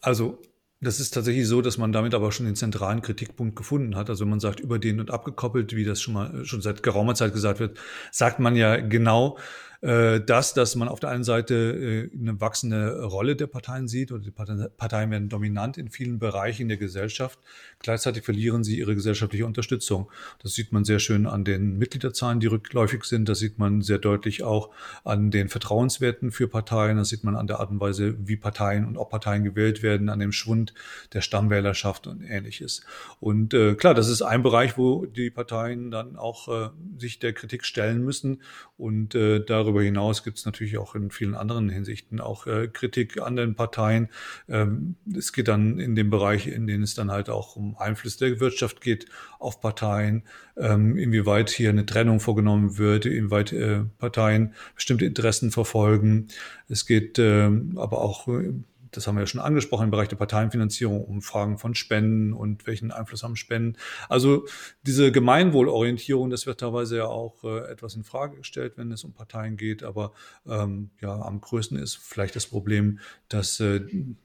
Also 0.00 0.38
das 0.80 1.00
ist 1.00 1.10
tatsächlich 1.12 1.48
so, 1.48 1.60
dass 1.60 1.76
man 1.76 1.92
damit 1.92 2.14
aber 2.14 2.30
schon 2.30 2.46
den 2.46 2.54
zentralen 2.54 3.02
Kritikpunkt 3.02 3.56
gefunden 3.56 3.96
hat. 3.96 4.08
Also 4.10 4.22
wenn 4.24 4.30
man 4.30 4.40
sagt, 4.40 4.60
überdehnt 4.60 5.00
und 5.00 5.10
abgekoppelt, 5.10 5.74
wie 5.74 5.84
das 5.84 6.00
schon 6.00 6.14
mal 6.14 6.44
schon 6.44 6.60
seit 6.62 6.82
geraumer 6.82 7.14
Zeit 7.14 7.32
gesagt 7.32 7.58
wird, 7.58 7.78
sagt 8.12 8.38
man 8.38 8.54
ja 8.54 8.76
genau, 8.76 9.38
das, 9.80 10.54
dass 10.54 10.74
man 10.74 10.88
auf 10.88 10.98
der 10.98 11.10
einen 11.10 11.22
Seite 11.22 11.54
äh, 11.54 12.18
eine 12.18 12.40
wachsende 12.40 13.04
Rolle 13.04 13.36
der 13.36 13.46
Parteien 13.46 13.86
sieht 13.86 14.10
oder 14.10 14.22
die 14.22 14.32
Parteien 14.32 15.10
werden 15.10 15.28
dominant 15.28 15.78
in 15.78 15.88
vielen 15.88 16.18
Bereichen 16.18 16.68
der 16.68 16.78
Gesellschaft. 16.78 17.38
Gleichzeitig 17.78 18.24
verlieren 18.24 18.64
sie 18.64 18.76
ihre 18.76 18.96
gesellschaftliche 18.96 19.46
Unterstützung. 19.46 20.10
Das 20.42 20.54
sieht 20.54 20.72
man 20.72 20.84
sehr 20.84 20.98
schön 20.98 21.26
an 21.26 21.44
den 21.44 21.78
Mitgliederzahlen, 21.78 22.40
die 22.40 22.48
rückläufig 22.48 23.04
sind. 23.04 23.28
Das 23.28 23.38
sieht 23.38 23.58
man 23.58 23.82
sehr 23.82 23.98
deutlich 23.98 24.42
auch 24.42 24.70
an 25.04 25.30
den 25.30 25.48
Vertrauenswerten 25.48 26.32
für 26.32 26.48
Parteien. 26.48 26.96
Das 26.96 27.08
sieht 27.08 27.22
man 27.22 27.36
an 27.36 27.46
der 27.46 27.60
Art 27.60 27.70
und 27.70 27.80
Weise, 27.80 28.16
wie 28.26 28.36
Parteien 28.36 28.84
und 28.84 28.96
ob 28.96 29.10
Parteien 29.10 29.44
gewählt 29.44 29.84
werden, 29.84 30.08
an 30.08 30.18
dem 30.18 30.32
Schwund 30.32 30.74
der 31.12 31.20
Stammwählerschaft 31.20 32.08
und 32.08 32.22
ähnliches. 32.22 32.82
Und 33.20 33.54
äh, 33.54 33.76
klar, 33.76 33.94
das 33.94 34.08
ist 34.08 34.22
ein 34.22 34.42
Bereich, 34.42 34.76
wo 34.76 35.06
die 35.06 35.30
Parteien 35.30 35.92
dann 35.92 36.16
auch 36.16 36.48
äh, 36.48 36.70
sich 36.98 37.20
der 37.20 37.32
Kritik 37.32 37.64
stellen 37.64 38.04
müssen 38.04 38.42
und 38.76 39.14
äh, 39.14 39.38
darüber 39.44 39.67
Darüber 39.68 39.82
hinaus 39.82 40.24
gibt 40.24 40.38
es 40.38 40.46
natürlich 40.46 40.78
auch 40.78 40.94
in 40.94 41.10
vielen 41.10 41.34
anderen 41.34 41.68
Hinsichten 41.68 42.22
auch 42.22 42.46
äh, 42.46 42.68
Kritik 42.68 43.20
an 43.20 43.36
den 43.36 43.54
Parteien. 43.54 44.08
Ähm, 44.48 44.96
es 45.14 45.34
geht 45.34 45.46
dann 45.46 45.78
in 45.78 45.94
dem 45.94 46.08
Bereich, 46.08 46.46
in 46.46 46.66
dem 46.66 46.82
es 46.82 46.94
dann 46.94 47.10
halt 47.10 47.28
auch 47.28 47.54
um 47.54 47.76
Einfluss 47.76 48.16
der 48.16 48.40
Wirtschaft 48.40 48.80
geht 48.80 49.10
auf 49.38 49.60
Parteien, 49.60 50.22
ähm, 50.56 50.96
inwieweit 50.96 51.50
hier 51.50 51.68
eine 51.68 51.84
Trennung 51.84 52.18
vorgenommen 52.18 52.78
wird, 52.78 53.04
inwieweit 53.04 53.52
äh, 53.52 53.80
Parteien 53.98 54.54
bestimmte 54.74 55.04
Interessen 55.04 55.50
verfolgen. 55.50 56.28
Es 56.70 56.86
geht 56.86 57.18
ähm, 57.18 57.76
aber 57.76 58.00
auch 58.00 58.26
äh, 58.26 58.54
das 58.92 59.06
haben 59.06 59.16
wir 59.16 59.20
ja 59.20 59.26
schon 59.26 59.40
angesprochen, 59.40 59.84
im 59.84 59.90
Bereich 59.90 60.08
der 60.08 60.16
Parteienfinanzierung, 60.16 61.04
um 61.04 61.22
Fragen 61.22 61.58
von 61.58 61.74
Spenden 61.74 62.32
und 62.32 62.66
welchen 62.66 62.90
Einfluss 62.90 63.22
haben 63.22 63.36
Spenden. 63.36 63.76
Also 64.08 64.46
diese 64.82 65.12
Gemeinwohlorientierung, 65.12 66.30
das 66.30 66.46
wird 66.46 66.60
teilweise 66.60 66.98
ja 66.98 67.06
auch 67.06 67.44
äh, 67.44 67.70
etwas 67.70 67.94
in 67.94 68.04
Frage 68.04 68.36
gestellt, 68.36 68.74
wenn 68.76 68.92
es 68.92 69.04
um 69.04 69.12
Parteien 69.12 69.56
geht. 69.56 69.82
Aber 69.82 70.12
ähm, 70.46 70.90
ja, 71.00 71.14
am 71.20 71.40
größten 71.40 71.78
ist 71.78 71.96
vielleicht 71.96 72.36
das 72.36 72.46
Problem, 72.46 72.98
dass 73.28 73.60
äh, 73.60 73.80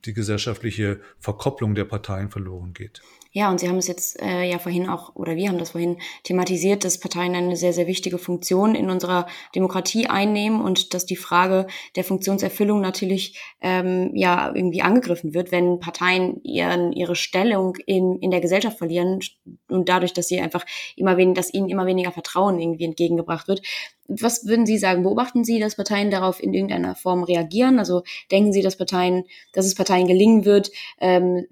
die 0.05 0.13
gesellschaftliche 0.13 0.99
Verkopplung 1.19 1.75
der 1.75 1.85
Parteien 1.85 2.29
verloren 2.29 2.73
geht. 2.73 3.01
Ja, 3.35 3.49
und 3.49 3.59
Sie 3.59 3.67
haben 3.67 3.77
es 3.77 3.87
jetzt 3.87 4.21
äh, 4.21 4.43
ja 4.43 4.59
vorhin 4.59 4.87
auch, 4.87 5.15
oder 5.15 5.35
wir 5.35 5.49
haben 5.49 5.57
das 5.57 5.71
vorhin 5.71 5.97
thematisiert, 6.23 6.83
dass 6.85 6.99
Parteien 6.99 7.33
eine 7.33 7.55
sehr, 7.55 7.73
sehr 7.73 7.87
wichtige 7.87 8.19
Funktion 8.19 8.75
in 8.75 8.91
unserer 8.91 9.25
Demokratie 9.55 10.05
einnehmen 10.05 10.61
und 10.61 10.93
dass 10.93 11.07
die 11.07 11.15
Frage 11.15 11.65
der 11.95 12.03
Funktionserfüllung 12.03 12.79
natürlich 12.79 13.39
ähm, 13.59 14.11
ja 14.13 14.53
irgendwie 14.53 14.83
angegriffen 14.83 15.33
wird, 15.33 15.51
wenn 15.51 15.79
Parteien 15.79 16.43
ihren, 16.43 16.93
ihre 16.93 17.15
Stellung 17.15 17.75
in, 17.87 18.19
in 18.19 18.29
der 18.29 18.39
Gesellschaft 18.39 18.77
verlieren 18.77 19.19
und 19.67 19.89
dadurch, 19.89 20.13
dass 20.13 20.27
sie 20.27 20.39
einfach 20.39 20.63
immer 20.95 21.17
weniger, 21.17 21.33
dass 21.33 21.51
ihnen 21.51 21.69
immer 21.69 21.87
weniger 21.87 22.11
Vertrauen 22.11 22.59
irgendwie 22.59 22.85
entgegengebracht 22.85 23.47
wird. 23.47 23.63
Was 24.07 24.45
würden 24.45 24.67
Sie 24.67 24.77
sagen? 24.77 25.01
Beobachten 25.01 25.43
Sie, 25.43 25.59
dass 25.59 25.75
Parteien 25.75 26.11
darauf 26.11 26.43
in 26.43 26.53
irgendeiner 26.53 26.93
Form 26.93 27.23
reagieren? 27.23 27.79
Also 27.79 28.03
denken 28.31 28.53
Sie, 28.53 28.61
dass 28.61 28.77
Parteien, 28.77 29.23
dass 29.53 29.65
es 29.65 29.73
Parteien 29.73 30.05
gelingen 30.07 30.45
wird, 30.45 30.71
ähm, 30.99 31.47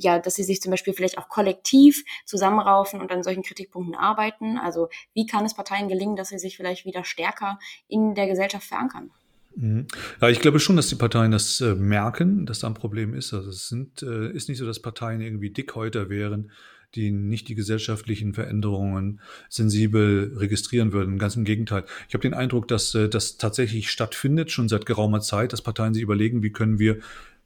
ja, 0.00 0.18
dass 0.18 0.34
sie 0.34 0.44
sich 0.44 0.60
zum 0.60 0.70
Beispiel 0.70 0.94
vielleicht 0.94 1.18
auch 1.18 1.28
kollektiv 1.28 2.04
zusammenraufen 2.24 3.00
und 3.00 3.10
an 3.10 3.22
solchen 3.22 3.42
Kritikpunkten 3.42 3.94
arbeiten? 3.94 4.58
Also 4.58 4.88
wie 5.14 5.26
kann 5.26 5.44
es 5.44 5.54
Parteien 5.54 5.88
gelingen, 5.88 6.16
dass 6.16 6.28
sie 6.28 6.38
sich 6.38 6.56
vielleicht 6.56 6.84
wieder 6.84 7.04
stärker 7.04 7.58
in 7.88 8.14
der 8.14 8.26
Gesellschaft 8.26 8.66
verankern? 8.66 9.10
Mhm. 9.56 9.86
Ja, 10.20 10.28
ich 10.28 10.40
glaube 10.40 10.60
schon, 10.60 10.76
dass 10.76 10.88
die 10.88 10.94
Parteien 10.94 11.32
das 11.32 11.60
äh, 11.60 11.74
merken, 11.74 12.46
dass 12.46 12.60
da 12.60 12.68
ein 12.68 12.74
Problem 12.74 13.14
ist. 13.14 13.34
Also 13.34 13.50
es 13.50 13.68
sind, 13.68 14.02
äh, 14.02 14.30
ist 14.30 14.48
nicht 14.48 14.58
so, 14.58 14.66
dass 14.66 14.80
Parteien 14.80 15.20
irgendwie 15.20 15.50
Dickhäuter 15.50 16.08
wären, 16.08 16.52
die 16.94 17.10
nicht 17.10 17.48
die 17.48 17.54
gesellschaftlichen 17.54 18.34
Veränderungen 18.34 19.20
sensibel 19.48 20.32
registrieren 20.36 20.92
würden. 20.92 21.18
Ganz 21.18 21.36
im 21.36 21.44
Gegenteil. 21.44 21.84
Ich 22.08 22.14
habe 22.14 22.22
den 22.22 22.34
Eindruck, 22.34 22.68
dass 22.68 22.94
äh, 22.94 23.08
das 23.08 23.36
tatsächlich 23.36 23.90
stattfindet, 23.90 24.50
schon 24.50 24.68
seit 24.68 24.86
geraumer 24.86 25.20
Zeit, 25.20 25.52
dass 25.52 25.62
Parteien 25.62 25.92
sich 25.92 26.02
überlegen, 26.02 26.42
wie 26.42 26.52
können 26.52 26.78
wir 26.78 26.98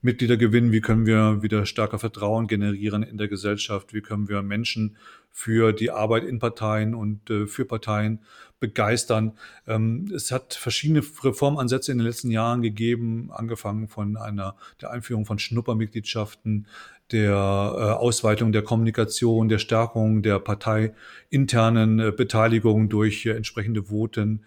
Mitglieder 0.02 0.36
gewinnen, 0.36 0.72
wie 0.72 0.80
können 0.80 1.06
wir 1.06 1.42
wieder 1.42 1.64
stärker 1.64 1.98
Vertrauen 1.98 2.48
generieren 2.48 3.02
in 3.02 3.18
der 3.18 3.28
Gesellschaft, 3.28 3.94
wie 3.94 4.00
können 4.00 4.28
wir 4.28 4.42
Menschen 4.42 4.96
für 5.30 5.72
die 5.72 5.90
Arbeit 5.90 6.24
in 6.24 6.40
Parteien 6.40 6.94
und 6.94 7.30
äh, 7.30 7.46
für 7.46 7.64
Parteien 7.64 8.20
begeistern. 8.60 9.32
Ähm, 9.66 10.10
es 10.14 10.30
hat 10.30 10.54
verschiedene 10.54 11.02
Reformansätze 11.22 11.92
in 11.92 11.98
den 11.98 12.06
letzten 12.06 12.30
Jahren 12.30 12.62
gegeben, 12.62 13.30
angefangen 13.32 13.88
von 13.88 14.16
einer 14.16 14.56
der 14.80 14.90
Einführung 14.90 15.24
von 15.24 15.38
Schnuppermitgliedschaften, 15.38 16.66
der 17.12 17.32
äh, 17.32 17.82
Ausweitung 17.92 18.52
der 18.52 18.62
Kommunikation, 18.62 19.48
der 19.48 19.58
Stärkung 19.58 20.22
der 20.22 20.38
parteiinternen 20.38 21.98
äh, 22.00 22.12
Beteiligung 22.12 22.88
durch 22.88 23.26
äh, 23.26 23.30
entsprechende 23.32 23.90
Voten, 23.90 24.44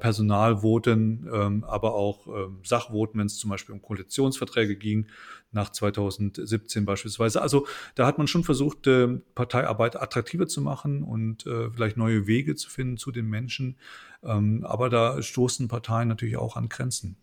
Personalvoten, 0.00 1.28
ähm, 1.32 1.62
aber 1.62 1.94
auch 1.94 2.26
ähm, 2.26 2.58
Sachvoten, 2.64 3.20
wenn 3.20 3.28
es 3.28 3.38
zum 3.38 3.50
Beispiel 3.50 3.76
um 3.76 3.80
Koalitionsverträge 3.80 4.74
ging, 4.74 5.06
nach 5.52 5.70
2017 5.70 6.84
beispielsweise. 6.84 7.40
Also 7.40 7.68
da 7.94 8.04
hat 8.04 8.18
man 8.18 8.26
schon 8.26 8.42
versucht, 8.42 8.88
äh, 8.88 9.06
Parteiarbeit 9.36 9.94
attraktiver 9.94 10.48
zu 10.48 10.62
machen 10.62 11.04
und 11.04 11.44
vielleicht 11.44 11.96
neue 11.96 12.26
Wege 12.26 12.56
zu 12.56 12.68
finden 12.68 12.96
zu 12.96 13.12
den 13.12 13.26
Menschen. 13.26 13.76
Ähm, 14.24 14.64
aber 14.64 14.88
da 14.88 15.22
stoßen 15.22 15.68
Parteien 15.68 16.08
natürlich 16.08 16.38
auch 16.38 16.56
an 16.56 16.68
Grenzen. 16.68 17.16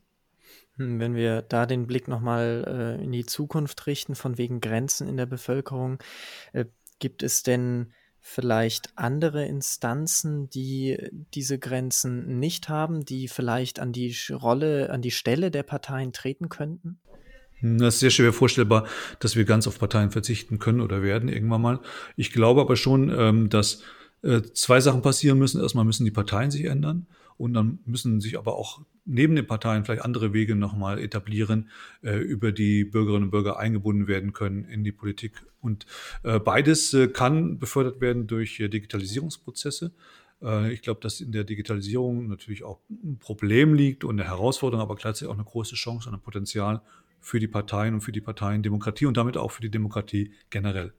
Hm, 0.78 1.00
wenn 1.00 1.16
wir 1.16 1.42
da 1.42 1.66
den 1.66 1.88
Blick 1.88 2.08
nochmal 2.08 2.98
äh, 3.00 3.04
in 3.04 3.12
die 3.12 3.26
Zukunft 3.26 3.88
richten, 3.88 4.16
von 4.16 4.38
wegen 4.38 4.62
Grenzen 4.62 5.08
in 5.08 5.18
der 5.18 5.26
Bevölkerung, 5.26 6.00
äh, 6.54 6.66
gibt 7.00 7.24
es 7.24 7.44
denn 7.44 7.94
vielleicht 8.20 8.90
andere 8.96 9.46
Instanzen, 9.46 10.50
die 10.50 10.98
diese 11.34 11.60
Grenzen 11.60 12.40
nicht 12.40 12.70
haben, 12.70 13.06
die 13.06 13.28
vielleicht 13.28 13.80
an 13.80 13.92
die 13.92 14.16
Rolle, 14.32 14.90
an 14.90 15.02
die 15.02 15.12
Stelle 15.12 15.52
der 15.52 15.64
Parteien 15.64 16.12
treten 16.12 16.50
könnten? 16.50 17.00
Hm, 17.60 17.78
das 17.78 17.96
ist 17.96 18.00
sehr 18.00 18.10
schwer 18.10 18.34
vorstellbar, 18.34 18.88
dass 19.20 19.36
wir 19.36 19.46
ganz 19.46 19.68
auf 19.68 19.80
Parteien 19.80 20.12
verzichten 20.12 20.60
können 20.60 20.82
oder 20.82 21.04
werden 21.04 21.30
irgendwann 21.30 21.62
mal. 21.62 21.80
Ich 22.16 22.32
glaube 22.32 22.62
aber 22.62 22.76
schon, 22.76 23.14
ähm, 23.16 23.50
dass 23.50 23.84
äh, 24.24 24.42
zwei 24.54 24.82
Sachen 24.82 25.04
passieren 25.04 25.38
müssen. 25.38 25.62
Erstmal 25.62 25.86
müssen 25.86 26.04
die 26.04 26.12
Parteien 26.12 26.52
sich 26.52 26.66
ändern 26.66 27.08
und 27.38 27.54
dann 27.54 27.80
müssen 27.86 28.22
sich 28.22 28.38
aber 28.38 28.56
auch 28.56 28.82
neben 29.06 29.36
den 29.36 29.46
Parteien 29.46 29.86
vielleicht 29.86 30.04
andere 30.04 30.34
Wege 30.34 30.56
nochmal 30.56 31.00
etablieren, 31.00 31.70
äh, 32.02 32.18
über 32.18 32.52
die 32.52 32.84
Bürgerinnen 32.84 33.26
und 33.26 33.32
Bürger 33.32 33.58
eingebunden 33.58 34.08
werden 34.08 34.34
können 34.34 34.66
in 34.66 34.84
die 34.84 34.92
Politik. 34.92 35.34
Und 35.62 35.86
äh, 36.24 36.40
beides 36.40 36.94
äh, 36.94 37.08
kann 37.08 37.60
befördert 37.60 38.02
werden 38.02 38.28
durch 38.28 38.60
äh, 38.60 38.68
Digitalisierungsprozesse. 38.68 39.92
Äh, 40.42 40.74
ich 40.74 40.82
glaube, 40.82 41.02
dass 41.02 41.22
in 41.22 41.32
der 41.32 41.44
Digitalisierung 41.44 42.28
natürlich 42.28 42.64
auch 42.64 42.80
ein 42.90 43.18
Problem 43.20 43.74
liegt 43.74 44.04
und 44.04 44.20
eine 44.20 44.30
Herausforderung, 44.30 44.82
aber 44.82 44.96
gleichzeitig 44.96 45.28
auch 45.28 45.36
eine 45.36 45.44
große 45.44 45.76
Chance 45.76 46.10
und 46.10 46.16
ein 46.16 46.22
Potenzial 46.22 46.82
für 47.20 47.40
die 47.40 47.48
Parteien 47.48 47.96
und 47.96 48.02
für 48.02 48.12
die 48.12 48.22
Parteiendemokratie 48.22 49.06
und 49.06 49.18
damit 49.18 49.38
auch 49.38 49.52
für 49.52 49.62
die 49.62 49.72
Demokratie 49.72 50.32
generell. 50.50 50.94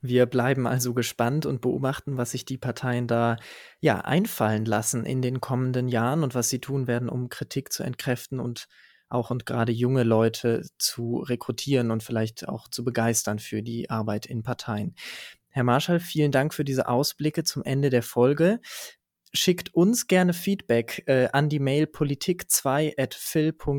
Wir 0.00 0.26
bleiben 0.26 0.66
also 0.66 0.94
gespannt 0.94 1.46
und 1.46 1.60
beobachten, 1.60 2.16
was 2.16 2.32
sich 2.32 2.44
die 2.44 2.58
Parteien 2.58 3.06
da 3.06 3.36
ja 3.80 4.00
einfallen 4.00 4.64
lassen 4.64 5.04
in 5.04 5.22
den 5.22 5.40
kommenden 5.40 5.88
Jahren 5.88 6.22
und 6.22 6.34
was 6.34 6.48
sie 6.48 6.60
tun 6.60 6.86
werden, 6.86 7.08
um 7.08 7.28
Kritik 7.28 7.72
zu 7.72 7.82
entkräften 7.82 8.40
und 8.40 8.68
auch 9.08 9.30
und 9.30 9.46
gerade 9.46 9.72
junge 9.72 10.02
Leute 10.02 10.62
zu 10.78 11.18
rekrutieren 11.18 11.90
und 11.90 12.02
vielleicht 12.02 12.48
auch 12.48 12.68
zu 12.68 12.84
begeistern 12.84 13.38
für 13.38 13.62
die 13.62 13.88
Arbeit 13.88 14.26
in 14.26 14.42
Parteien. 14.42 14.94
Herr 15.48 15.64
Marschall, 15.64 16.00
vielen 16.00 16.32
Dank 16.32 16.52
für 16.52 16.64
diese 16.64 16.88
Ausblicke 16.88 17.44
zum 17.44 17.62
Ende 17.62 17.88
der 17.88 18.02
Folge. 18.02 18.60
Schickt 19.32 19.72
uns 19.74 20.06
gerne 20.06 20.32
Feedback 20.32 21.02
äh, 21.06 21.28
an 21.32 21.48
die 21.48 21.60
Mail 21.60 21.84
politik2 21.84 23.00
at 23.00 23.14
phil.hhu.de. 23.14 23.76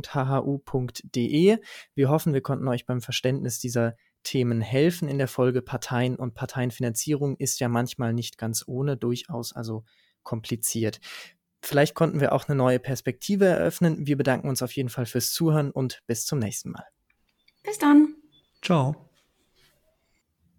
Wir 1.94 2.10
hoffen, 2.10 2.34
wir 2.34 2.42
konnten 2.42 2.68
euch 2.68 2.86
beim 2.86 3.02
Verständnis 3.02 3.60
dieser 3.60 3.96
Themen 4.28 4.60
helfen 4.60 5.08
in 5.08 5.18
der 5.18 5.30
Folge. 5.30 5.62
Parteien 5.62 6.18
und 6.18 6.34
Parteienfinanzierung 6.34 7.38
ist 7.38 7.62
ja 7.62 7.70
manchmal 7.70 8.14
nicht 8.14 8.38
ganz 8.38 8.66
ohne, 8.68 8.98
durchaus 8.98 9.54
also 9.54 9.86
kompliziert. 10.24 11.00
Vielleicht 11.62 11.96
konnten 11.96 12.20
wir 12.20 12.34
auch 12.34 12.48
eine 12.48 12.56
neue 12.56 12.80
Perspektive 12.80 13.46
eröffnen. 13.46 14.06
Wir 14.06 14.18
bedanken 14.18 14.50
uns 14.50 14.62
auf 14.62 14.74
jeden 14.74 14.90
Fall 14.90 15.06
fürs 15.06 15.32
Zuhören 15.32 15.72
und 15.72 16.02
bis 16.08 16.26
zum 16.26 16.40
nächsten 16.40 16.72
Mal. 16.72 16.86
Bis 17.64 17.78
dann. 17.78 18.16
Ciao. 18.62 19.07